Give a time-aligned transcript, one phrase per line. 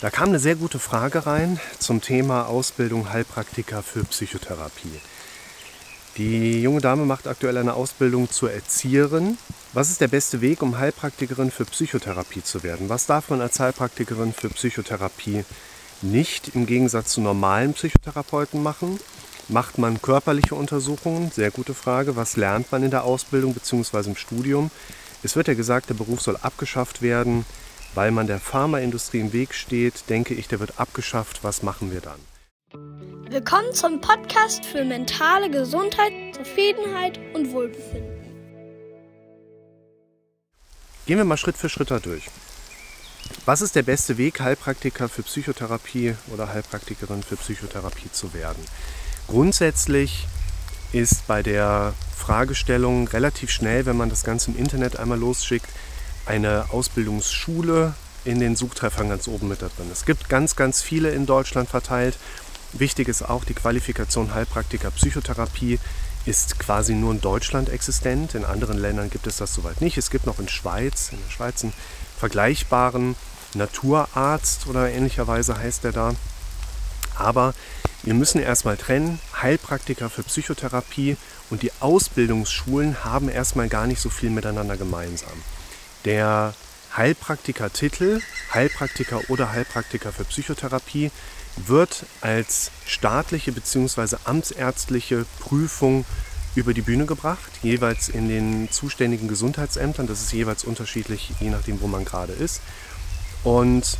[0.00, 5.00] Da kam eine sehr gute Frage rein zum Thema Ausbildung Heilpraktiker für Psychotherapie.
[6.16, 9.38] Die junge Dame macht aktuell eine Ausbildung zur Erzieherin.
[9.72, 12.88] Was ist der beste Weg, um Heilpraktikerin für Psychotherapie zu werden?
[12.88, 15.44] Was darf man als Heilpraktikerin für Psychotherapie
[16.02, 19.00] nicht im Gegensatz zu normalen Psychotherapeuten machen?
[19.48, 21.30] Macht man körperliche Untersuchungen?
[21.30, 22.16] Sehr gute Frage.
[22.16, 24.10] Was lernt man in der Ausbildung bzw.
[24.10, 24.70] im Studium?
[25.22, 27.46] Es wird ja gesagt, der Beruf soll abgeschafft werden,
[27.94, 30.08] weil man der Pharmaindustrie im Weg steht.
[30.08, 31.44] Denke ich, der wird abgeschafft.
[31.44, 32.18] Was machen wir dann?
[33.30, 38.24] Willkommen zum Podcast für mentale Gesundheit, Zufriedenheit und Wohlbefinden.
[41.06, 42.28] Gehen wir mal Schritt für Schritt da durch.
[43.46, 48.62] Was ist der beste Weg, Heilpraktiker für Psychotherapie oder Heilpraktikerin für Psychotherapie zu werden?
[49.26, 50.26] Grundsätzlich
[50.92, 55.68] ist bei der Fragestellung relativ schnell, wenn man das Ganze im Internet einmal losschickt,
[56.26, 59.88] eine Ausbildungsschule in den Suchtreffern ganz oben mit da drin.
[59.92, 62.16] Es gibt ganz, ganz viele in Deutschland verteilt
[62.76, 65.78] Wichtig ist auch, die Qualifikation Heilpraktiker Psychotherapie
[66.26, 68.34] ist quasi nur in Deutschland existent.
[68.34, 69.96] In anderen Ländern gibt es das soweit nicht.
[69.96, 71.72] Es gibt noch in Schweiz, in der Schweiz einen
[72.18, 73.14] vergleichbaren
[73.54, 76.14] Naturarzt oder ähnlicherweise heißt er da.
[77.16, 77.54] Aber
[78.02, 81.16] wir müssen erstmal trennen, Heilpraktiker für Psychotherapie
[81.50, 85.30] und die Ausbildungsschulen haben erstmal gar nicht so viel miteinander gemeinsam.
[86.04, 86.54] Der
[86.96, 88.20] Heilpraktiker-Titel,
[88.52, 91.10] Heilpraktiker oder Heilpraktiker für Psychotherapie,
[91.56, 94.16] wird als staatliche bzw.
[94.24, 96.04] amtsärztliche Prüfung
[96.54, 100.06] über die Bühne gebracht, jeweils in den zuständigen Gesundheitsämtern.
[100.06, 102.60] Das ist jeweils unterschiedlich, je nachdem, wo man gerade ist.
[103.42, 103.98] Und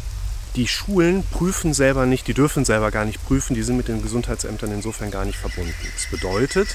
[0.57, 4.03] die Schulen prüfen selber nicht, die dürfen selber gar nicht prüfen, die sind mit den
[4.03, 5.75] Gesundheitsämtern insofern gar nicht verbunden.
[5.95, 6.69] Das bedeutet,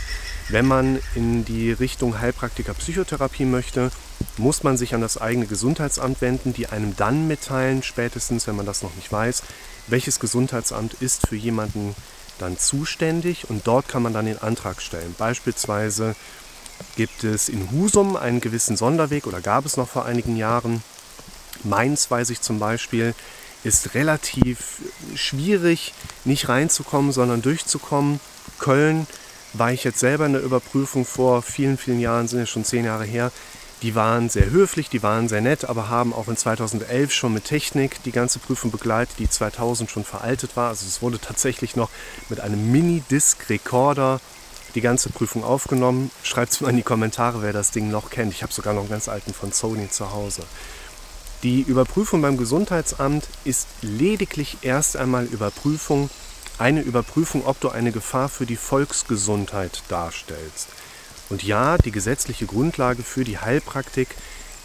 [0.50, 3.90] wenn man in die Richtung Heilpraktiker Psychotherapie möchte,
[4.38, 8.66] muss man sich an das eigene Gesundheitsamt wenden, die einem dann mitteilen, spätestens, wenn man
[8.66, 9.44] das noch nicht weiß,
[9.88, 11.96] welches Gesundheitsamt ist für jemanden
[12.38, 15.14] dann zuständig und dort kann man dann den Antrag stellen.
[15.18, 16.16] Beispielsweise
[16.96, 20.82] gibt es in Husum einen gewissen Sonderweg oder gab es noch vor einigen Jahren.
[21.64, 23.14] Mainz weiß ich zum Beispiel,
[23.64, 24.82] ist relativ
[25.16, 25.94] schwierig,
[26.24, 28.22] nicht reinzukommen, sondern durchzukommen.
[28.60, 29.06] Köln
[29.54, 32.86] war ich jetzt selber in der Überprüfung vor vielen, vielen Jahren, sind ja schon zehn
[32.86, 33.32] Jahre her.
[33.82, 37.46] Die waren sehr höflich, die waren sehr nett, aber haben auch in 2011 schon mit
[37.46, 40.68] Technik die ganze Prüfung begleitet, die 2000 schon veraltet war.
[40.68, 41.90] Also es wurde tatsächlich noch
[42.28, 44.20] mit einem Mini-Disc-Recorder
[44.76, 46.12] die ganze Prüfung aufgenommen.
[46.24, 48.34] Schreibt es mal in die Kommentare, wer das Ding noch kennt.
[48.34, 50.44] Ich habe sogar noch einen ganz alten von Sony zu Hause.
[51.44, 56.10] Die Überprüfung beim Gesundheitsamt ist lediglich erst einmal Überprüfung,
[56.58, 60.68] eine Überprüfung, ob du eine Gefahr für die Volksgesundheit darstellst.
[61.30, 64.10] Und ja, die gesetzliche Grundlage für die Heilpraktik,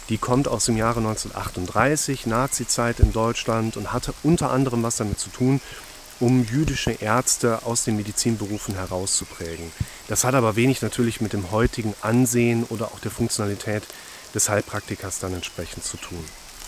[0.09, 5.19] die kommt aus dem Jahre 1938, Nazizeit in Deutschland und hatte unter anderem was damit
[5.19, 5.61] zu tun,
[6.19, 9.71] um jüdische Ärzte aus den Medizinberufen herauszuprägen.
[10.07, 13.83] Das hat aber wenig natürlich mit dem heutigen Ansehen oder auch der Funktionalität
[14.33, 16.23] des Heilpraktikers dann entsprechend zu tun.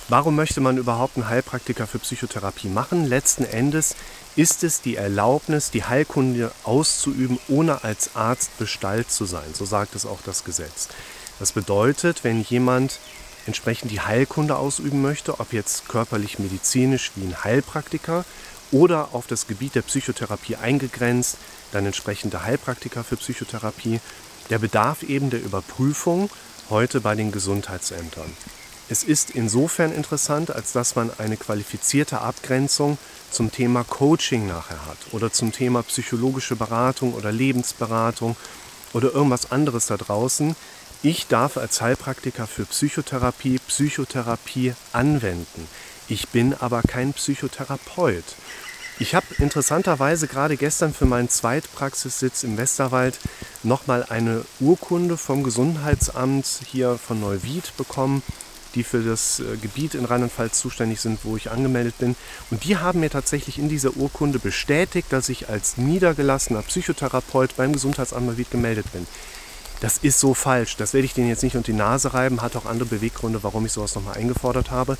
[0.09, 3.03] Warum möchte man überhaupt einen Heilpraktiker für Psychotherapie machen?
[3.03, 3.94] Letzten Endes
[4.38, 9.53] ist es die Erlaubnis, die Heilkunde auszuüben, ohne als Arzt bestallt zu sein.
[9.53, 10.88] So sagt es auch das Gesetz.
[11.40, 13.00] Das bedeutet, wenn jemand
[13.47, 18.24] entsprechend die Heilkunde ausüben möchte, ob jetzt körperlich medizinisch wie ein Heilpraktiker
[18.72, 21.35] oder auf das Gebiet der Psychotherapie eingegrenzt,
[21.74, 24.00] dann entsprechende Heilpraktiker für Psychotherapie,
[24.50, 26.29] der bedarf eben der Überprüfung
[26.69, 28.31] heute bei den Gesundheitsämtern.
[28.89, 32.97] Es ist insofern interessant, als dass man eine qualifizierte Abgrenzung
[33.31, 38.37] zum Thema Coaching nachher hat oder zum Thema psychologische Beratung oder Lebensberatung
[38.93, 40.55] oder irgendwas anderes da draußen.
[41.03, 45.67] Ich darf als Heilpraktiker für Psychotherapie Psychotherapie anwenden.
[46.07, 48.23] Ich bin aber kein Psychotherapeut.
[48.99, 53.19] Ich habe interessanterweise gerade gestern für meinen Zweitpraxissitz im Westerwald
[53.61, 58.23] nochmal eine Urkunde vom Gesundheitsamt hier von Neuwied bekommen,
[58.77, 62.15] die für das äh, Gebiet in Rheinland-Pfalz zuständig sind, wo ich angemeldet bin.
[62.51, 67.74] Und die haben mir tatsächlich in dieser Urkunde bestätigt, dass ich als niedergelassener Psychotherapeut beim
[67.74, 69.07] Gesundheitsamt Neuwied gemeldet bin.
[69.81, 70.75] Das ist so falsch.
[70.77, 72.41] Das werde ich denen jetzt nicht unter die Nase reiben.
[72.41, 74.97] Hat auch andere Beweggründe, warum ich sowas nochmal eingefordert habe.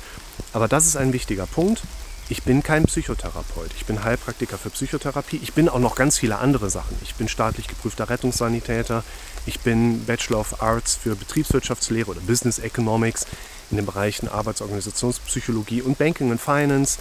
[0.52, 1.82] Aber das ist ein wichtiger Punkt.
[2.30, 3.70] Ich bin kein Psychotherapeut.
[3.76, 5.40] Ich bin Heilpraktiker für Psychotherapie.
[5.42, 6.94] Ich bin auch noch ganz viele andere Sachen.
[7.02, 9.02] Ich bin staatlich geprüfter Rettungssanitäter.
[9.46, 13.26] Ich bin Bachelor of Arts für Betriebswirtschaftslehre oder Business Economics
[13.70, 16.98] in den Bereichen Arbeitsorganisationspsychologie und Banking and Finance.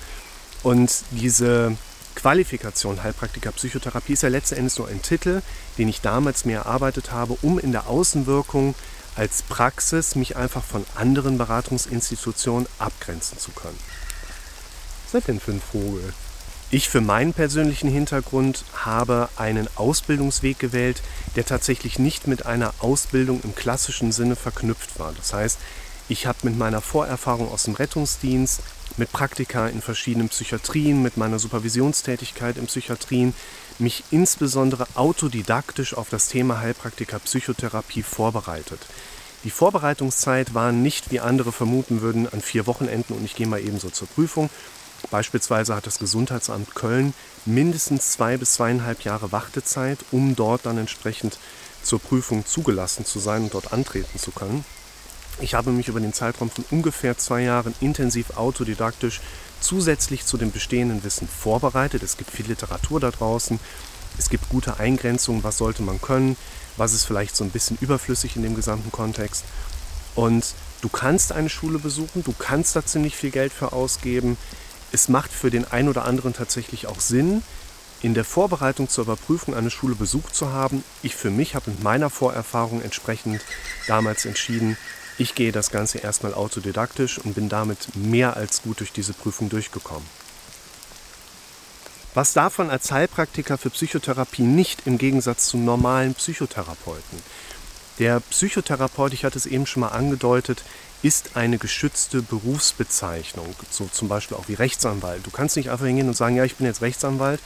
[0.63, 1.77] Und diese
[2.15, 5.41] Qualifikation Heilpraktiker Psychotherapie ist ja letzten Endes nur ein Titel,
[5.77, 8.73] den ich damals mir erarbeitet habe, um in der Außenwirkung
[9.15, 13.77] als Praxis mich einfach von anderen Beratungsinstitutionen abgrenzen zu können.
[15.11, 16.13] seid denn für ein Vogel?
[16.69, 21.01] Ich für meinen persönlichen Hintergrund habe einen Ausbildungsweg gewählt,
[21.35, 25.13] der tatsächlich nicht mit einer Ausbildung im klassischen Sinne verknüpft war.
[25.13, 25.59] Das heißt,
[26.09, 28.62] ich habe mit meiner Vorerfahrung aus dem Rettungsdienst,
[28.98, 33.33] mit Praktika in verschiedenen Psychiatrien, mit meiner Supervisionstätigkeit in Psychiatrien
[33.80, 38.80] mich insbesondere autodidaktisch auf das Thema Heilpraktiker Psychotherapie vorbereitet.
[39.44, 43.60] Die Vorbereitungszeit war nicht, wie andere vermuten würden, an vier Wochenenden und ich gehe mal
[43.60, 44.50] ebenso zur Prüfung.
[45.12, 47.13] Beispielsweise hat das Gesundheitsamt Köln
[47.45, 51.38] mindestens zwei bis zweieinhalb Jahre Wartezeit, um dort dann entsprechend
[51.83, 54.65] zur Prüfung zugelassen zu sein und dort antreten zu können.
[55.39, 59.22] Ich habe mich über den Zeitraum von ungefähr zwei Jahren intensiv autodidaktisch
[59.60, 62.01] zusätzlich zu dem bestehenden Wissen vorbereitet.
[62.01, 63.60] Es gibt viel Literatur da draußen.
[64.18, 66.38] Es gibt gute Eingrenzungen, was sollte man können,
[66.75, 69.45] was ist vielleicht so ein bisschen überflüssig in dem gesamten Kontext.
[70.16, 74.38] Und du kannst eine Schule besuchen, du kannst da ziemlich viel Geld für ausgeben.
[74.92, 77.44] Es macht für den einen oder anderen tatsächlich auch Sinn,
[78.01, 80.84] in der Vorbereitung zur Überprüfung eine Schule besucht zu haben.
[81.04, 83.42] Ich für mich habe mit meiner Vorerfahrung entsprechend
[83.88, 84.78] damals entschieden,
[85.17, 89.49] ich gehe das Ganze erstmal autodidaktisch und bin damit mehr als gut durch diese Prüfung
[89.49, 90.07] durchgekommen.
[92.13, 97.21] Was davon als Heilpraktiker für Psychotherapie nicht im Gegensatz zu normalen Psychotherapeuten?
[97.99, 100.63] Der Psychotherapeut, ich hatte es eben schon mal angedeutet,
[101.03, 105.25] ist eine geschützte Berufsbezeichnung, so zum Beispiel auch wie Rechtsanwalt.
[105.25, 107.39] Du kannst nicht einfach hingehen und sagen, ja, ich bin jetzt Rechtsanwalt.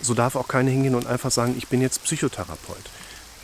[0.00, 2.84] So darf auch keiner hingehen und einfach sagen, ich bin jetzt Psychotherapeut.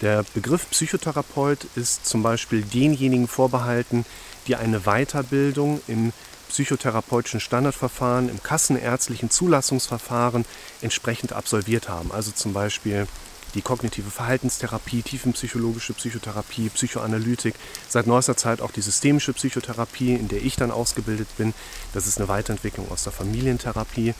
[0.04, 4.04] Der Begriff Psychotherapeut ist zum Beispiel denjenigen vorbehalten,
[4.46, 6.12] die eine Weiterbildung im
[6.50, 10.44] psychotherapeutischen Standardverfahren, im kassenärztlichen Zulassungsverfahren
[10.82, 12.12] entsprechend absolviert haben.
[12.12, 13.06] Also zum Beispiel
[13.54, 17.54] die kognitive Verhaltenstherapie, tiefenpsychologische Psychotherapie, Psychoanalytik,
[17.88, 21.54] seit neuester Zeit auch die systemische Psychotherapie, in der ich dann ausgebildet bin.
[21.94, 24.12] Das ist eine Weiterentwicklung aus der Familientherapie.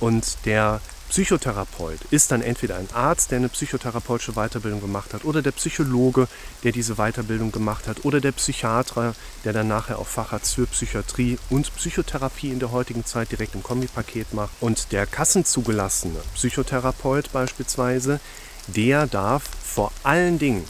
[0.00, 5.40] Und der Psychotherapeut ist dann entweder ein Arzt, der eine psychotherapeutische Weiterbildung gemacht hat, oder
[5.40, 6.28] der Psychologe,
[6.64, 9.14] der diese Weiterbildung gemacht hat, oder der Psychiater,
[9.44, 13.62] der dann nachher auch Facharzt für Psychiatrie und Psychotherapie in der heutigen Zeit direkt im
[13.62, 14.50] Kombipaket macht.
[14.60, 18.20] Und der kassenzugelassene Psychotherapeut beispielsweise,
[18.66, 20.64] der darf vor allen Dingen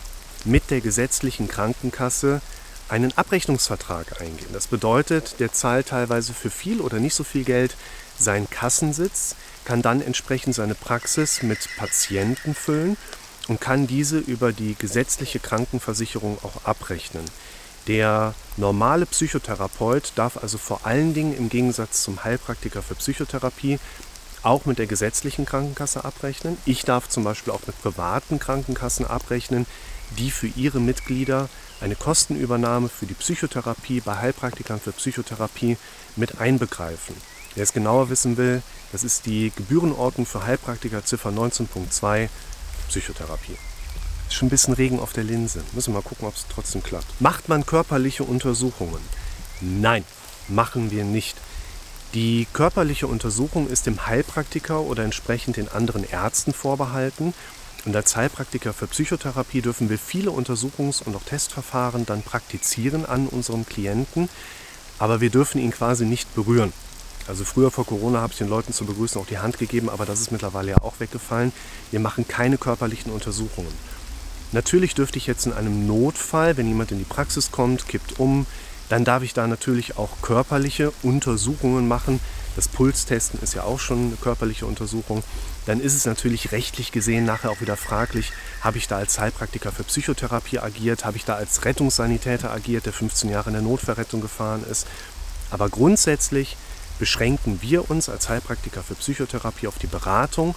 [0.44, 2.40] mit der gesetzlichen Krankenkasse
[2.88, 4.52] einen Abrechnungsvertrag eingehen.
[4.52, 7.76] Das bedeutet, der zahlt teilweise für viel oder nicht so viel Geld
[8.18, 9.36] seinen Kassensitz,
[9.68, 12.96] kann dann entsprechend seine Praxis mit Patienten füllen
[13.48, 17.26] und kann diese über die gesetzliche Krankenversicherung auch abrechnen.
[17.86, 23.78] Der normale Psychotherapeut darf also vor allen Dingen im Gegensatz zum Heilpraktiker für Psychotherapie
[24.42, 26.56] auch mit der gesetzlichen Krankenkasse abrechnen.
[26.64, 29.66] Ich darf zum Beispiel auch mit privaten Krankenkassen abrechnen,
[30.16, 31.50] die für ihre Mitglieder
[31.82, 35.76] eine Kostenübernahme für die Psychotherapie bei Heilpraktikern für Psychotherapie
[36.16, 37.14] mit einbegreifen.
[37.58, 38.62] Wer es genauer wissen will,
[38.92, 42.28] das ist die Gebührenordnung für Heilpraktiker Ziffer 19.2
[42.86, 43.56] Psychotherapie.
[44.28, 45.64] Ist schon ein bisschen Regen auf der Linse.
[45.72, 47.20] Müssen wir mal gucken, ob es trotzdem klappt.
[47.20, 49.00] Macht man körperliche Untersuchungen?
[49.60, 50.04] Nein,
[50.46, 51.36] machen wir nicht.
[52.14, 57.34] Die körperliche Untersuchung ist dem Heilpraktiker oder entsprechend den anderen Ärzten vorbehalten.
[57.84, 63.26] Und als Heilpraktiker für Psychotherapie dürfen wir viele Untersuchungs- und auch Testverfahren dann praktizieren an
[63.26, 64.28] unserem Klienten,
[65.00, 66.72] aber wir dürfen ihn quasi nicht berühren.
[67.28, 70.06] Also früher vor Corona habe ich den Leuten zu begrüßen auch die Hand gegeben, aber
[70.06, 71.52] das ist mittlerweile ja auch weggefallen.
[71.90, 73.72] Wir machen keine körperlichen Untersuchungen.
[74.52, 78.46] Natürlich dürfte ich jetzt in einem Notfall, wenn jemand in die Praxis kommt, kippt um,
[78.88, 82.18] dann darf ich da natürlich auch körperliche Untersuchungen machen.
[82.56, 85.22] Das Pulstesten ist ja auch schon eine körperliche Untersuchung.
[85.66, 88.32] Dann ist es natürlich rechtlich gesehen nachher auch wieder fraglich,
[88.62, 92.94] habe ich da als Heilpraktiker für Psychotherapie agiert, habe ich da als Rettungssanitäter agiert, der
[92.94, 94.86] 15 Jahre in der Notverrettung gefahren ist.
[95.50, 96.56] Aber grundsätzlich
[96.98, 100.54] beschränken wir uns als Heilpraktiker für Psychotherapie auf die Beratung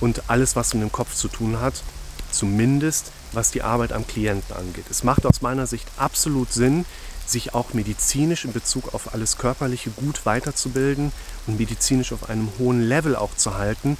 [0.00, 1.82] und alles, was mit dem Kopf zu tun hat,
[2.30, 4.86] zumindest was die Arbeit am Klienten angeht.
[4.90, 6.84] Es macht aus meiner Sicht absolut Sinn,
[7.26, 11.12] sich auch medizinisch in Bezug auf alles Körperliche gut weiterzubilden
[11.46, 13.98] und medizinisch auf einem hohen Level auch zu halten,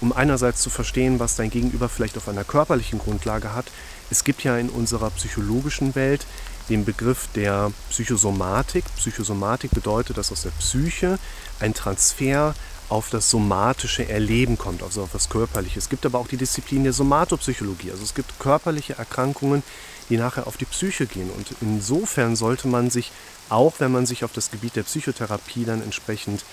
[0.00, 3.66] um einerseits zu verstehen, was dein Gegenüber vielleicht auf einer körperlichen Grundlage hat.
[4.10, 6.26] Es gibt ja in unserer psychologischen Welt
[6.68, 8.84] den Begriff der Psychosomatik.
[8.96, 11.18] Psychosomatik bedeutet, dass aus der Psyche
[11.60, 12.54] ein Transfer
[12.88, 15.78] auf das somatische Erleben kommt, also auf das Körperliche.
[15.78, 17.90] Es gibt aber auch die Disziplin der Somatopsychologie.
[17.90, 19.62] Also es gibt körperliche Erkrankungen,
[20.08, 21.30] die nachher auf die Psyche gehen.
[21.30, 23.10] Und insofern sollte man sich,
[23.48, 26.44] auch wenn man sich auf das Gebiet der Psychotherapie dann entsprechend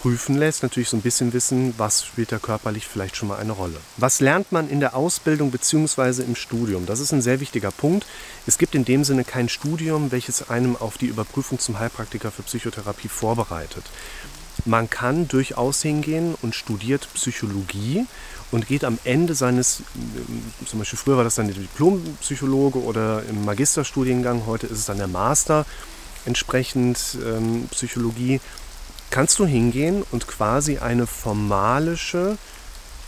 [0.00, 3.52] prüfen lässt, natürlich so ein bisschen wissen, was spielt da körperlich vielleicht schon mal eine
[3.52, 3.76] Rolle.
[3.98, 6.22] Was lernt man in der Ausbildung bzw.
[6.22, 6.86] im Studium?
[6.86, 8.06] Das ist ein sehr wichtiger Punkt.
[8.46, 12.42] Es gibt in dem Sinne kein Studium, welches einem auf die Überprüfung zum Heilpraktiker für
[12.42, 13.84] Psychotherapie vorbereitet.
[14.66, 18.06] man kann durchaus hingehen und studiert Psychologie
[18.50, 23.22] und geht am Ende seines, äh, zum Beispiel früher war das dann der Diplompsychologe oder
[23.28, 25.64] im Magisterstudiengang, heute ist es dann der Master
[26.26, 28.40] entsprechend ähm, Psychologie,
[29.10, 32.38] kannst du hingehen und quasi eine formalische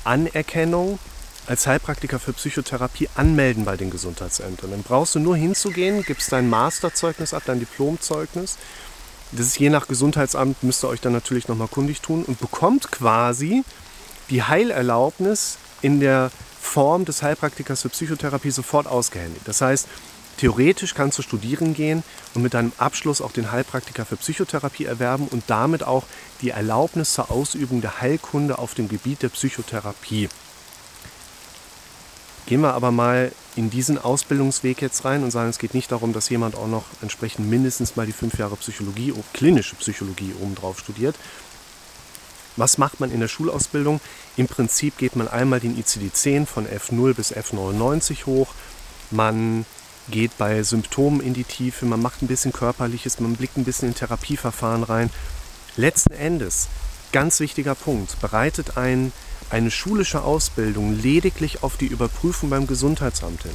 [0.04, 0.99] Anerkennung
[1.47, 4.71] als Heilpraktiker für Psychotherapie anmelden bei den Gesundheitsämtern.
[4.71, 8.59] Dann brauchst du nur hinzugehen, gibst dein Masterzeugnis ab, dein Diplomzeugnis.
[9.32, 12.92] Das ist je nach Gesundheitsamt, müsst ihr euch dann natürlich nochmal kundig tun und bekommt
[12.92, 13.64] quasi
[14.30, 16.30] die Heilerlaubnis in der
[16.61, 19.49] Form des Heilpraktikers für Psychotherapie sofort ausgehändigt.
[19.49, 19.88] Das heißt,
[20.42, 22.02] theoretisch kannst du studieren gehen
[22.34, 26.02] und mit deinem Abschluss auch den Heilpraktiker für Psychotherapie erwerben und damit auch
[26.40, 30.28] die Erlaubnis zur Ausübung der Heilkunde auf dem Gebiet der Psychotherapie.
[32.46, 36.12] Gehen wir aber mal in diesen Ausbildungsweg jetzt rein und sagen, es geht nicht darum,
[36.12, 41.14] dass jemand auch noch entsprechend mindestens mal die fünf Jahre Psychologie, klinische Psychologie obendrauf studiert.
[42.56, 44.00] Was macht man in der Schulausbildung?
[44.37, 48.49] Im Prinzip geht man einmal den ICD-10 von F0 bis F99 hoch.
[49.12, 49.66] Man
[50.11, 53.88] geht bei Symptomen in die Tiefe, man macht ein bisschen Körperliches, man blickt ein bisschen
[53.88, 55.11] in Therapieverfahren rein.
[55.76, 56.68] Letzten Endes,
[57.12, 59.12] ganz wichtiger Punkt, bereitet ein
[59.52, 63.54] eine schulische Ausbildung lediglich auf die Überprüfung beim Gesundheitsamt hin.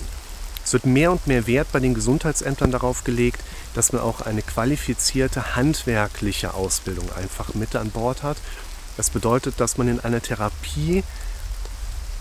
[0.63, 3.42] Es wird mehr und mehr Wert bei den Gesundheitsämtern darauf gelegt,
[3.74, 8.38] dass man auch eine qualifizierte handwerkliche Ausbildung einfach mit an Bord hat.
[8.96, 11.04] Das bedeutet, dass man in einer Therapie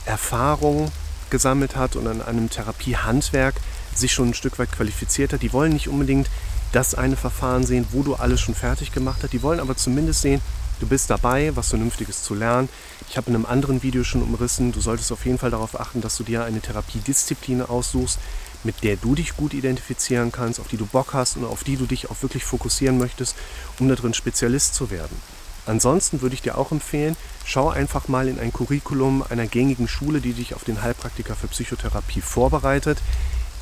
[0.07, 0.91] Erfahrung
[1.29, 3.57] gesammelt hat und an einem Therapiehandwerk
[3.99, 5.43] sich schon ein Stück weit qualifiziert hat.
[5.43, 6.29] Die wollen nicht unbedingt
[6.73, 9.33] das eine Verfahren sehen, wo du alles schon fertig gemacht hast.
[9.33, 10.41] Die wollen aber zumindest sehen,
[10.79, 12.69] Du bist dabei, was Vernünftiges zu lernen.
[13.09, 16.03] Ich habe in einem anderen Video schon umrissen, du solltest auf jeden Fall darauf achten,
[16.03, 18.19] dass du dir eine Therapiedisziplin aussuchst,
[18.63, 21.77] mit der du dich gut identifizieren kannst, auf die du Bock hast und auf die
[21.77, 23.37] du dich auch wirklich fokussieren möchtest,
[23.79, 25.17] um darin Spezialist zu werden.
[25.65, 30.21] Ansonsten würde ich dir auch empfehlen, schau einfach mal in ein Curriculum einer gängigen Schule,
[30.21, 32.99] die dich auf den Heilpraktiker für Psychotherapie vorbereitet.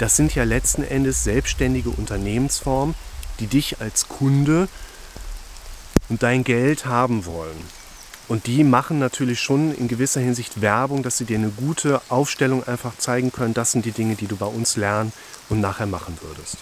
[0.05, 2.95] Das sind ja letzten Endes selbstständige Unternehmensformen,
[3.41, 4.69] die dich als Kunde
[6.11, 7.57] und dein Geld haben wollen.
[8.29, 12.69] Und die machen natürlich schon in gewisser Hinsicht Werbung, dass sie dir eine gute Aufstellung
[12.69, 13.55] einfach zeigen können.
[13.55, 15.11] Das sind die Dinge, die du bei uns lernen
[15.49, 16.59] und nachher machen würdest.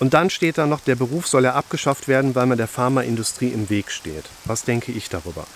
[0.00, 3.50] Und dann steht da noch, der Beruf soll ja abgeschafft werden, weil man der Pharmaindustrie
[3.50, 4.24] im Weg steht.
[4.46, 5.46] Was denke ich darüber?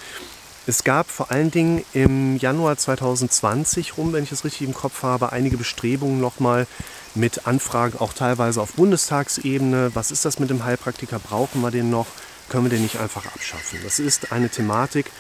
[0.67, 5.03] Es gab vor allen Dingen im Januar 2020 rum, wenn ich es richtig im Kopf
[5.03, 6.67] habe, einige Bestrebungen nochmal
[7.15, 9.91] mit Anfragen, auch teilweise auf Bundestagsebene.
[9.95, 11.19] Was ist das mit dem Heilpraktiker?
[11.19, 12.07] Brauchen wir den noch?
[12.49, 13.81] können wir den nicht einfach abschaffen.
[13.83, 15.11] Das ist eine Thematik,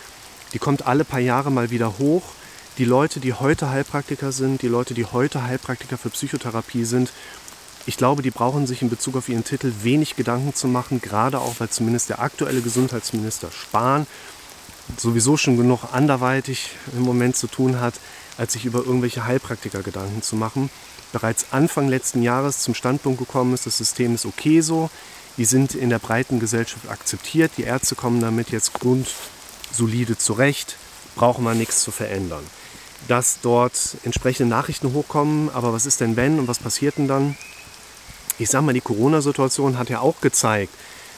[0.53, 2.23] die kommt alle paar Jahre mal wieder hoch.
[2.79, 7.13] Die Leute, die heute Heilpraktiker sind, die Leute, die heute Heilpraktiker für Psychotherapie sind,
[7.87, 11.39] ich glaube, die brauchen sich in Bezug auf ihren Titel wenig Gedanken zu machen, gerade
[11.39, 14.07] auch, weil zumindest der aktuelle Gesundheitsminister Spahn
[14.99, 17.95] sowieso schon genug anderweitig im Moment zu tun hat,
[18.37, 20.71] als sich über irgendwelche Heilpraktiker Gedanken zu machen.
[21.13, 24.91] Bereits Anfang letzten Jahres zum Standpunkt gekommen ist, das System ist okay so,
[25.37, 27.53] die sind in der breiten Gesellschaft akzeptiert.
[27.57, 30.77] Die Ärzte kommen damit jetzt grundsolide zurecht,
[31.17, 32.45] brauchen wir nichts zu verändern.
[33.09, 37.37] Dass dort entsprechende Nachrichten hochkommen, aber was ist denn wenn und was passiert denn dann?
[38.39, 40.73] Ich sage mal, die Corona-Situation hat ja auch gezeigt,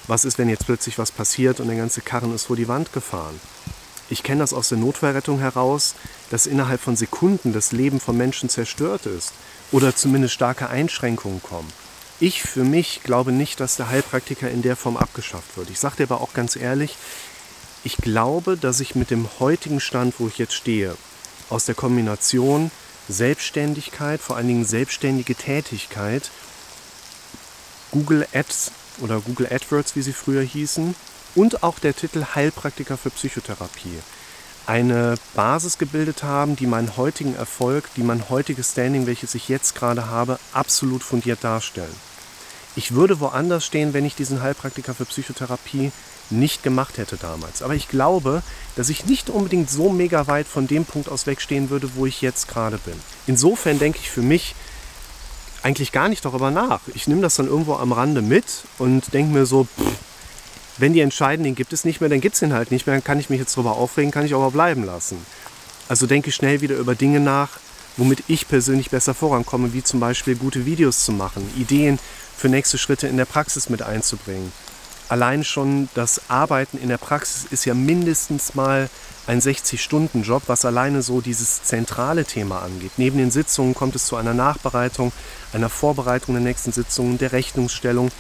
[0.07, 2.93] was ist, wenn jetzt plötzlich was passiert und der ganze Karren ist vor die Wand
[2.93, 3.41] gefahren.
[4.09, 5.95] Ich kenne das aus der Notfallrettung heraus,
[6.31, 9.33] dass innerhalb von Sekunden das Leben von Menschen zerstört ist
[9.73, 11.73] oder zumindest starke Einschränkungen kommen.
[12.21, 15.71] Ich für mich glaube nicht, dass der Heilpraktiker in der Form abgeschafft wird.
[15.71, 16.97] Ich sage dir aber auch ganz ehrlich,
[17.85, 20.97] ich glaube, dass ich mit dem heutigen Stand, wo ich jetzt stehe,
[21.51, 22.71] aus der Kombination
[23.09, 26.31] Selbstständigkeit, vor allen Dingen selbstständige Tätigkeit,
[27.91, 30.95] Google Ads oder Google AdWords, wie sie früher hießen,
[31.35, 33.99] und auch der Titel Heilpraktiker für Psychotherapie
[34.67, 39.75] eine Basis gebildet haben, die meinen heutigen Erfolg, die mein heutiges Standing, welches ich jetzt
[39.75, 41.95] gerade habe, absolut fundiert darstellen.
[42.75, 45.93] Ich würde woanders stehen, wenn ich diesen Heilpraktiker für Psychotherapie
[46.29, 47.63] nicht gemacht hätte damals.
[47.63, 48.43] Aber ich glaube,
[48.75, 52.21] dass ich nicht unbedingt so mega weit von dem Punkt aus wegstehen würde, wo ich
[52.21, 53.01] jetzt gerade bin.
[53.27, 54.55] Insofern denke ich für mich
[55.67, 56.81] eigentlich gar nicht darüber nach.
[56.95, 58.45] Ich nehme das dann irgendwo am Rande mit
[58.79, 59.97] und denke mir so, pff,
[60.79, 62.95] wenn die entscheiden, den gibt es nicht mehr, dann gibt es den halt nicht mehr,
[62.95, 65.19] dann kann ich mich jetzt darüber aufregen, kann ich aber bleiben lassen.
[65.89, 67.59] Also denke schnell wieder über Dinge nach,
[67.97, 71.99] womit ich persönlich besser vorankomme, wie zum Beispiel gute Videos zu machen, Ideen
[72.37, 74.53] für nächste Schritte in der Praxis mit einzubringen.
[75.09, 78.91] Allein schon das Arbeiten in der Praxis ist ja mindestens mal
[79.27, 82.93] ein 60-Stunden-Job, was alleine so dieses zentrale Thema angeht.
[82.97, 85.13] Neben den Sitzungen kommt es zu einer Nachbereitung,
[85.53, 88.11] einer Vorbereitung der nächsten Sitzungen, der Rechnungsstellung,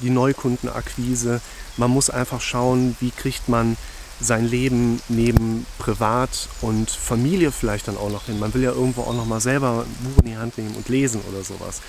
[0.00, 1.40] die Neukundenakquise.
[1.76, 3.76] Man muss einfach schauen, wie kriegt man
[4.20, 8.38] sein Leben neben Privat und Familie vielleicht dann auch noch hin.
[8.38, 10.88] Man will ja irgendwo auch noch mal selber ein Buch in die Hand nehmen und
[10.88, 11.80] lesen oder sowas.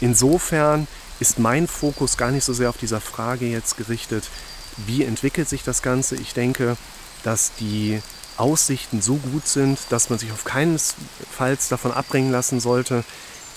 [0.00, 0.88] Insofern
[1.22, 4.24] ist mein Fokus gar nicht so sehr auf dieser Frage jetzt gerichtet,
[4.86, 6.16] wie entwickelt sich das Ganze.
[6.16, 6.76] Ich denke,
[7.22, 8.02] dass die
[8.36, 13.04] Aussichten so gut sind, dass man sich auf keinesfalls davon abbringen lassen sollte,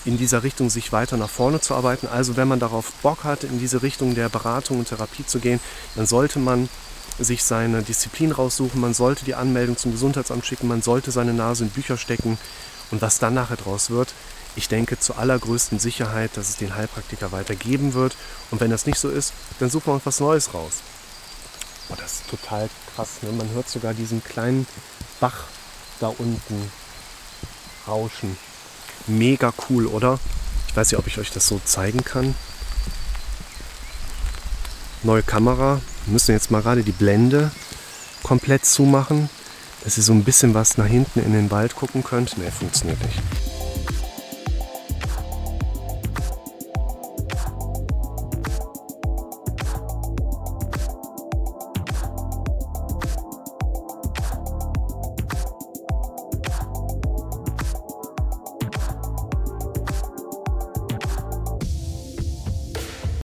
[0.04, 2.06] in dieser Richtung sich weiter nach vorne zu arbeiten.
[2.06, 5.58] Also wenn man darauf Bock hat, in diese Richtung der Beratung und Therapie zu gehen,
[5.96, 6.68] dann sollte man
[7.18, 11.64] sich seine Disziplin raussuchen, man sollte die Anmeldung zum Gesundheitsamt schicken, man sollte seine Nase
[11.64, 12.38] in Bücher stecken
[12.92, 14.14] und was dann nachher draus wird,
[14.56, 18.16] ich denke zur allergrößten Sicherheit, dass es den Heilpraktiker weitergeben wird
[18.50, 20.78] und wenn das nicht so ist, dann suchen wir uns was Neues raus.
[21.90, 23.30] Oh, das ist total krass, ne?
[23.32, 24.66] man hört sogar diesen kleinen
[25.20, 25.44] Bach
[26.00, 26.70] da unten
[27.86, 28.36] rauschen.
[29.06, 30.18] Mega cool, oder?
[30.68, 32.34] Ich weiß nicht, ob ich euch das so zeigen kann.
[35.02, 37.52] Neue Kamera, wir müssen jetzt mal gerade die Blende
[38.22, 39.30] komplett zumachen,
[39.84, 42.36] dass ihr so ein bisschen was nach hinten in den Wald gucken könnt.
[42.38, 43.45] Ne, funktioniert nicht.